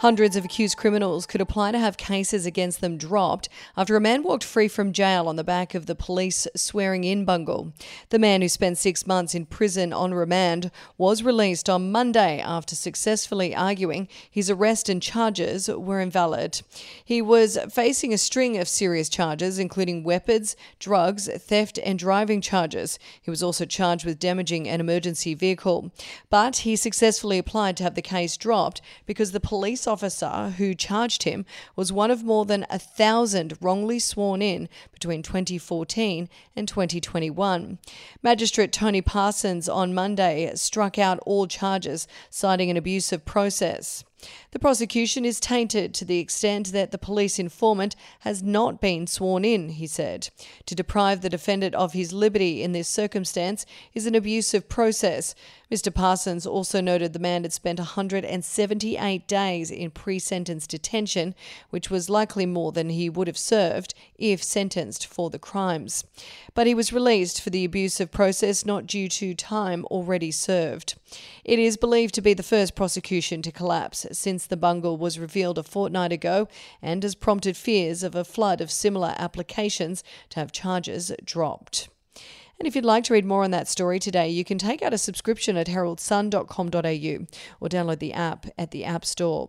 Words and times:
Hundreds 0.00 0.34
of 0.34 0.46
accused 0.46 0.78
criminals 0.78 1.26
could 1.26 1.42
apply 1.42 1.70
to 1.70 1.78
have 1.78 1.98
cases 1.98 2.46
against 2.46 2.80
them 2.80 2.96
dropped 2.96 3.50
after 3.76 3.96
a 3.96 4.00
man 4.00 4.22
walked 4.22 4.42
free 4.42 4.66
from 4.66 4.94
jail 4.94 5.28
on 5.28 5.36
the 5.36 5.44
back 5.44 5.74
of 5.74 5.84
the 5.84 5.94
police 5.94 6.48
swearing 6.56 7.04
in 7.04 7.26
bungle. 7.26 7.70
The 8.08 8.18
man 8.18 8.40
who 8.40 8.48
spent 8.48 8.78
six 8.78 9.06
months 9.06 9.34
in 9.34 9.44
prison 9.44 9.92
on 9.92 10.14
remand 10.14 10.70
was 10.96 11.22
released 11.22 11.68
on 11.68 11.92
Monday 11.92 12.40
after 12.40 12.74
successfully 12.74 13.54
arguing 13.54 14.08
his 14.30 14.48
arrest 14.48 14.88
and 14.88 15.02
charges 15.02 15.68
were 15.68 16.00
invalid. 16.00 16.62
He 17.04 17.20
was 17.20 17.58
facing 17.70 18.14
a 18.14 18.18
string 18.18 18.56
of 18.56 18.68
serious 18.68 19.10
charges, 19.10 19.58
including 19.58 20.02
weapons, 20.02 20.56
drugs, 20.78 21.28
theft, 21.28 21.78
and 21.84 21.98
driving 21.98 22.40
charges. 22.40 22.98
He 23.20 23.30
was 23.30 23.42
also 23.42 23.66
charged 23.66 24.06
with 24.06 24.18
damaging 24.18 24.66
an 24.66 24.80
emergency 24.80 25.34
vehicle. 25.34 25.92
But 26.30 26.58
he 26.58 26.74
successfully 26.74 27.36
applied 27.36 27.76
to 27.76 27.82
have 27.82 27.96
the 27.96 28.00
case 28.00 28.38
dropped 28.38 28.80
because 29.04 29.32
the 29.32 29.40
police 29.40 29.89
officer 29.90 30.54
who 30.56 30.74
charged 30.74 31.24
him 31.24 31.44
was 31.76 31.92
one 31.92 32.10
of 32.10 32.24
more 32.24 32.46
than 32.46 32.64
a 32.70 32.78
thousand 32.78 33.58
wrongly 33.60 33.98
sworn 33.98 34.40
in 34.40 34.68
between 34.92 35.22
2014 35.22 36.28
and 36.56 36.66
2021. 36.66 37.78
Magistrate 38.22 38.72
Tony 38.72 39.02
Parsons 39.02 39.68
on 39.68 39.92
Monday 39.92 40.50
struck 40.54 40.98
out 40.98 41.18
all 41.26 41.46
charges, 41.46 42.08
citing 42.30 42.70
an 42.70 42.76
abuse 42.78 43.12
of 43.12 43.26
process. 43.26 44.04
The 44.52 44.58
prosecution 44.58 45.24
is 45.24 45.38
tainted 45.38 45.94
to 45.94 46.04
the 46.04 46.18
extent 46.18 46.72
that 46.72 46.90
the 46.90 46.98
police 46.98 47.38
informant 47.38 47.94
has 48.20 48.42
not 48.42 48.80
been 48.80 49.06
sworn 49.06 49.44
in, 49.44 49.70
he 49.70 49.86
said. 49.86 50.30
To 50.66 50.74
deprive 50.74 51.20
the 51.20 51.28
defendant 51.28 51.74
of 51.76 51.92
his 51.92 52.12
liberty 52.12 52.62
in 52.62 52.72
this 52.72 52.88
circumstance 52.88 53.64
is 53.94 54.06
an 54.06 54.16
abuse 54.16 54.52
of 54.52 54.68
process. 54.68 55.34
Mr. 55.70 55.94
Parsons 55.94 56.46
also 56.46 56.80
noted 56.80 57.12
the 57.12 57.20
man 57.20 57.42
had 57.44 57.52
spent 57.52 57.78
178 57.78 59.28
days 59.28 59.70
in 59.70 59.90
pre 59.92 60.18
sentence 60.18 60.66
detention, 60.66 61.34
which 61.70 61.88
was 61.88 62.10
likely 62.10 62.44
more 62.44 62.72
than 62.72 62.90
he 62.90 63.08
would 63.08 63.28
have 63.28 63.38
served 63.38 63.94
if 64.18 64.42
sentenced 64.42 65.06
for 65.06 65.30
the 65.30 65.38
crimes. 65.38 66.04
But 66.54 66.66
he 66.66 66.74
was 66.74 66.92
released 66.92 67.40
for 67.40 67.50
the 67.50 67.64
abuse 67.64 68.00
of 68.00 68.10
process 68.10 68.66
not 68.66 68.86
due 68.86 69.08
to 69.08 69.34
time 69.34 69.84
already 69.86 70.32
served. 70.32 70.96
It 71.44 71.60
is 71.60 71.76
believed 71.76 72.14
to 72.14 72.20
be 72.20 72.34
the 72.34 72.42
first 72.42 72.74
prosecution 72.74 73.40
to 73.42 73.52
collapse 73.52 74.04
since 74.12 74.46
the 74.46 74.56
bungle 74.56 74.96
was 74.96 75.18
revealed 75.18 75.58
a 75.58 75.62
fortnight 75.62 76.12
ago 76.12 76.48
and 76.82 77.02
has 77.02 77.14
prompted 77.14 77.56
fears 77.56 78.02
of 78.02 78.14
a 78.14 78.24
flood 78.24 78.60
of 78.60 78.70
similar 78.70 79.14
applications 79.16 80.02
to 80.30 80.40
have 80.40 80.52
charges 80.52 81.12
dropped. 81.24 81.88
And 82.58 82.66
if 82.66 82.76
you'd 82.76 82.84
like 82.84 83.04
to 83.04 83.14
read 83.14 83.24
more 83.24 83.42
on 83.42 83.52
that 83.52 83.68
story 83.68 83.98
today, 83.98 84.28
you 84.28 84.44
can 84.44 84.58
take 84.58 84.82
out 84.82 84.92
a 84.92 84.98
subscription 84.98 85.56
at 85.56 85.66
heraldsun.com.au 85.66 87.26
or 87.60 87.68
download 87.68 87.98
the 88.00 88.12
app 88.12 88.46
at 88.58 88.70
the 88.70 88.84
App 88.84 89.06
Store. 89.06 89.48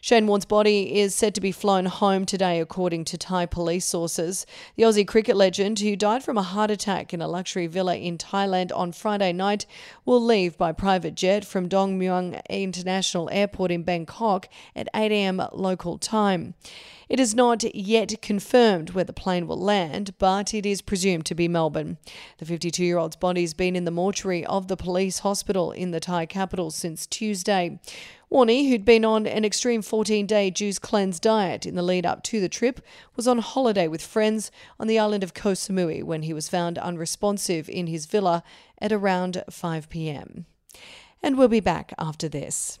Shane 0.00 0.26
Warne's 0.26 0.44
body 0.44 1.00
is 1.00 1.14
said 1.14 1.34
to 1.34 1.40
be 1.40 1.50
flown 1.50 1.86
home 1.86 2.26
today, 2.26 2.60
according 2.60 3.06
to 3.06 3.18
Thai 3.18 3.46
police 3.46 3.84
sources. 3.84 4.46
The 4.76 4.84
Aussie 4.84 5.06
cricket 5.06 5.36
legend, 5.36 5.80
who 5.80 5.96
died 5.96 6.22
from 6.22 6.38
a 6.38 6.42
heart 6.42 6.70
attack 6.70 7.12
in 7.12 7.20
a 7.20 7.26
luxury 7.26 7.66
villa 7.66 7.96
in 7.96 8.16
Thailand 8.16 8.70
on 8.72 8.92
Friday 8.92 9.32
night, 9.32 9.66
will 10.04 10.22
leave 10.22 10.56
by 10.56 10.70
private 10.70 11.16
jet 11.16 11.44
from 11.44 11.66
Don 11.66 11.98
Mueang 11.98 12.40
International 12.48 13.28
Airport 13.32 13.72
in 13.72 13.82
Bangkok 13.82 14.48
at 14.76 14.88
8 14.94 15.10
a.m. 15.10 15.42
local 15.52 15.98
time. 15.98 16.54
It 17.08 17.20
is 17.20 17.36
not 17.36 17.62
yet 17.72 18.20
confirmed 18.20 18.90
where 18.90 19.04
the 19.04 19.12
plane 19.12 19.46
will 19.46 19.60
land, 19.60 20.14
but 20.18 20.52
it 20.52 20.66
is 20.66 20.82
presumed 20.82 21.24
to 21.26 21.36
be 21.36 21.46
Melbourne. 21.46 21.98
The 22.38 22.44
52 22.44 22.84
year 22.84 22.98
old's 22.98 23.14
body 23.14 23.42
has 23.42 23.54
been 23.54 23.76
in 23.76 23.84
the 23.84 23.92
mortuary 23.92 24.44
of 24.44 24.66
the 24.66 24.76
police 24.76 25.20
hospital 25.20 25.70
in 25.70 25.92
the 25.92 26.00
Thai 26.00 26.26
capital 26.26 26.72
since 26.72 27.06
Tuesday. 27.06 27.78
Warney, 28.30 28.68
who'd 28.68 28.84
been 28.84 29.04
on 29.04 29.24
an 29.24 29.44
extreme 29.44 29.82
14 29.82 30.26
day 30.26 30.50
juice 30.50 30.80
cleanse 30.80 31.20
diet 31.20 31.64
in 31.64 31.76
the 31.76 31.82
lead 31.82 32.04
up 32.04 32.24
to 32.24 32.40
the 32.40 32.48
trip, 32.48 32.80
was 33.14 33.28
on 33.28 33.38
holiday 33.38 33.86
with 33.86 34.02
friends 34.02 34.50
on 34.80 34.88
the 34.88 34.98
island 34.98 35.22
of 35.22 35.32
Koh 35.32 35.52
Samui 35.52 36.02
when 36.02 36.22
he 36.22 36.34
was 36.34 36.48
found 36.48 36.76
unresponsive 36.76 37.68
in 37.68 37.86
his 37.86 38.06
villa 38.06 38.42
at 38.80 38.90
around 38.90 39.44
5 39.48 39.88
pm. 39.88 40.46
And 41.22 41.38
we'll 41.38 41.46
be 41.46 41.60
back 41.60 41.92
after 41.98 42.28
this. 42.28 42.80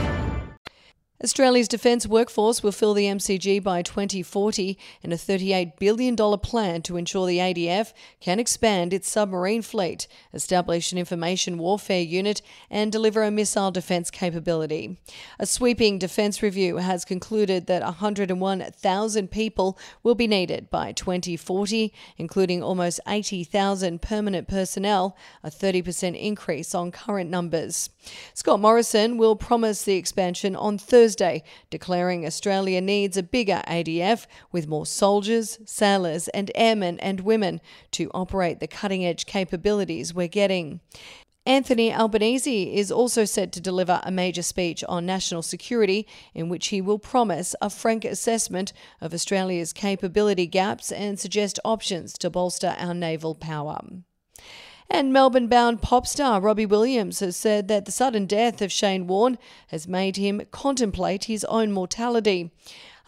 Australia's 1.23 1.67
defence 1.67 2.07
workforce 2.07 2.63
will 2.63 2.71
fill 2.71 2.95
the 2.95 3.05
MCG 3.05 3.61
by 3.61 3.83
2040 3.83 4.75
in 5.03 5.11
a 5.11 5.15
$38 5.15 5.77
billion 5.77 6.15
plan 6.15 6.81
to 6.81 6.97
ensure 6.97 7.27
the 7.27 7.37
ADF 7.37 7.93
can 8.19 8.39
expand 8.39 8.91
its 8.91 9.07
submarine 9.07 9.61
fleet, 9.61 10.07
establish 10.33 10.91
an 10.91 10.97
information 10.97 11.59
warfare 11.59 12.01
unit, 12.01 12.41
and 12.71 12.91
deliver 12.91 13.21
a 13.21 13.29
missile 13.29 13.69
defence 13.69 14.09
capability. 14.09 14.97
A 15.37 15.45
sweeping 15.45 15.99
defence 15.99 16.41
review 16.41 16.77
has 16.77 17.05
concluded 17.05 17.67
that 17.67 17.83
101,000 17.83 19.29
people 19.29 19.77
will 20.01 20.15
be 20.15 20.25
needed 20.25 20.71
by 20.71 20.91
2040, 20.91 21.93
including 22.17 22.63
almost 22.63 22.99
80,000 23.07 24.01
permanent 24.01 24.47
personnel, 24.47 25.15
a 25.43 25.51
30% 25.51 26.19
increase 26.19 26.73
on 26.73 26.89
current 26.89 27.29
numbers. 27.29 27.91
Scott 28.33 28.59
Morrison 28.59 29.17
will 29.17 29.35
promise 29.35 29.83
the 29.83 29.97
expansion 29.97 30.55
on 30.55 30.79
Thursday, 30.79 31.10
declaring 31.15 32.25
Australia 32.25 32.81
needs 32.81 33.17
a 33.17 33.23
bigger 33.23 33.61
ADF 33.67 34.27
with 34.51 34.67
more 34.67 34.85
soldiers, 34.85 35.59
sailors, 35.65 36.27
and 36.29 36.51
airmen 36.55 36.99
and 36.99 37.21
women 37.21 37.61
to 37.91 38.09
operate 38.13 38.59
the 38.59 38.67
cutting 38.67 39.05
edge 39.05 39.25
capabilities 39.25 40.13
we're 40.13 40.27
getting. 40.27 40.79
Anthony 41.45 41.91
Albanese 41.91 42.75
is 42.75 42.91
also 42.91 43.25
set 43.25 43.51
to 43.53 43.59
deliver 43.59 43.99
a 44.03 44.11
major 44.11 44.43
speech 44.43 44.83
on 44.87 45.07
national 45.07 45.41
security, 45.41 46.07
in 46.35 46.49
which 46.49 46.67
he 46.67 46.81
will 46.81 46.99
promise 46.99 47.55
a 47.59 47.69
frank 47.71 48.05
assessment 48.05 48.73
of 49.01 49.11
Australia's 49.11 49.73
capability 49.73 50.45
gaps 50.45 50.91
and 50.91 51.19
suggest 51.19 51.59
options 51.65 52.13
to 52.19 52.29
bolster 52.29 52.75
our 52.77 52.93
naval 52.93 53.33
power. 53.33 53.79
And 54.93 55.13
Melbourne 55.13 55.47
bound 55.47 55.81
pop 55.81 56.05
star 56.05 56.41
Robbie 56.41 56.65
Williams 56.65 57.21
has 57.21 57.37
said 57.37 57.69
that 57.69 57.85
the 57.85 57.93
sudden 57.93 58.25
death 58.25 58.61
of 58.61 58.73
Shane 58.73 59.07
Warne 59.07 59.37
has 59.67 59.87
made 59.87 60.17
him 60.17 60.41
contemplate 60.51 61.23
his 61.23 61.45
own 61.45 61.71
mortality. 61.71 62.51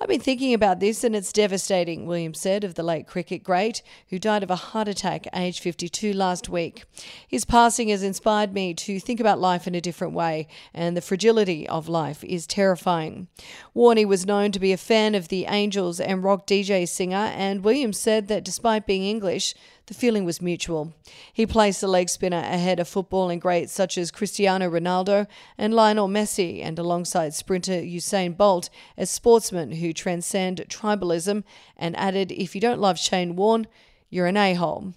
I've 0.04 0.10
been 0.10 0.20
thinking 0.20 0.54
about 0.54 0.82
this 0.82 1.06
and 1.06 1.16
it's 1.16 1.32
devastating, 1.32 2.06
Williams 2.06 2.42
said 2.42 2.66
of 2.66 2.76
the 2.76 2.84
late 2.84 3.08
cricket 3.08 3.42
great, 3.42 3.82
who 4.10 4.20
died 4.20 4.44
of 4.44 4.52
a 4.52 4.58
heart 4.58 4.90
attack 4.90 5.28
aged 5.34 5.64
52 5.64 6.12
last 6.12 6.50
week. 6.50 6.84
His 7.26 7.46
passing 7.46 7.88
has 7.88 8.04
inspired 8.04 8.54
me 8.54 8.74
to 8.74 9.00
think 9.00 9.22
about 9.22 9.40
life 9.40 9.66
in 9.66 9.76
a 9.76 9.80
different 9.80 10.14
way, 10.14 10.50
and 10.74 10.98
the 10.98 11.02
fragility 11.02 11.66
of 11.70 11.88
life 11.88 12.22
is 12.26 12.46
terrifying. 12.46 13.30
Warney 13.74 14.06
was 14.06 14.26
known 14.26 14.52
to 14.52 14.60
be 14.60 14.74
a 14.74 14.78
fan 14.78 15.16
of 15.16 15.30
the 15.30 15.46
Angels 15.46 16.02
and 16.02 16.22
rock 16.22 16.46
DJ 16.46 16.86
singer, 16.86 17.16
and 17.16 17.64
Williams 17.64 17.98
said 17.98 18.28
that 18.28 18.44
despite 18.44 18.86
being 18.86 19.06
English, 19.06 19.56
the 19.88 19.94
feeling 19.94 20.24
was 20.24 20.42
mutual. 20.42 20.94
He 21.32 21.46
placed 21.46 21.82
the 21.82 21.88
leg 21.88 22.10
spinner 22.10 22.38
ahead 22.38 22.80
of 22.80 22.88
footballing 22.88 23.40
greats 23.40 23.74
such 23.74 23.98
as 23.98 24.12
Cristiano 24.12 24.70
Ronaldo 24.70 25.28
and 25.58 25.74
Lionel 25.74 26.08
Messi, 26.08 26.64
and 26.64 26.80
alongside 26.80 27.34
sprinter 27.34 27.82
Usain 27.82 28.36
Bolt 28.36 28.70
as 28.98 29.10
sportsmen 29.10 29.74
who 29.74 29.93
transcend 29.94 30.64
tribalism, 30.70 31.44
and 31.78 31.96
added, 31.96 32.32
If 32.32 32.56
you 32.56 32.62
don't 32.62 32.82
love 32.82 33.00
Shane 33.00 33.36
Warne, 33.36 33.68
you're 34.10 34.28
an 34.28 34.38
a 34.38 34.54
hole. 34.54 34.94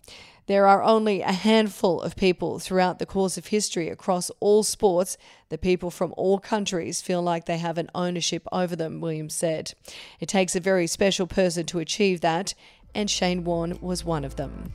There 0.46 0.69
are 0.69 0.82
only 0.82 1.22
a 1.22 1.32
handful 1.32 2.00
of 2.00 2.14
people 2.14 2.60
throughout 2.60 3.00
the 3.00 3.06
course 3.06 3.37
of 3.37 3.48
history 3.48 3.88
across 3.88 4.31
all 4.38 4.62
sports 4.62 5.19
that 5.48 5.60
people 5.60 5.90
from 5.90 6.14
all 6.16 6.38
countries 6.38 7.02
feel 7.02 7.20
like 7.20 7.46
they 7.46 7.58
have 7.58 7.78
an 7.78 7.90
ownership 7.94 8.46
over 8.52 8.76
them, 8.76 9.00
Williams 9.00 9.34
said. 9.34 9.75
It 10.20 10.28
takes 10.28 10.54
a 10.54 10.60
very 10.60 10.87
special 10.87 11.26
person 11.26 11.66
to 11.66 11.81
achieve 11.81 12.20
that, 12.20 12.54
and 12.94 13.10
Shane 13.10 13.43
Warne 13.43 13.78
was 13.81 14.04
one 14.04 14.25
of 14.25 14.37
them. 14.37 14.72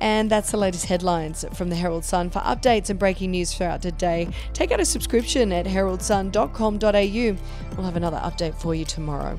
And 0.00 0.30
that's 0.30 0.50
the 0.50 0.56
latest 0.56 0.86
headlines 0.86 1.44
from 1.52 1.68
the 1.68 1.76
Herald 1.76 2.04
Sun. 2.04 2.30
For 2.30 2.40
updates 2.40 2.90
and 2.90 2.98
breaking 2.98 3.32
news 3.32 3.54
throughout 3.54 3.82
the 3.82 3.92
day, 3.92 4.28
take 4.54 4.72
out 4.72 4.80
a 4.80 4.84
subscription 4.84 5.52
at 5.52 5.66
heraldsun.com.au. 5.66 7.76
We'll 7.76 7.86
have 7.86 7.96
another 7.96 8.18
update 8.18 8.54
for 8.54 8.74
you 8.74 8.84
tomorrow. 8.84 9.38